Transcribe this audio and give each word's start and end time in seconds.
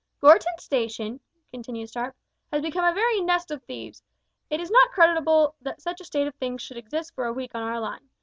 "Gorton 0.19 0.57
station," 0.57 1.19
continued 1.51 1.91
Sharp, 1.91 2.15
"has 2.51 2.63
become 2.63 2.83
a 2.83 2.91
very 2.91 3.21
nest 3.21 3.51
of 3.51 3.61
thieves. 3.65 4.01
It 4.49 4.59
is 4.59 4.71
not 4.71 4.89
creditable 4.89 5.53
that 5.61 5.79
such 5.79 6.01
a 6.01 6.05
state 6.05 6.25
of 6.25 6.33
things 6.33 6.63
should 6.63 6.77
exist 6.77 7.13
for 7.13 7.25
a 7.27 7.33
week 7.33 7.51
on 7.53 7.61
our 7.61 7.79
line. 7.79 8.09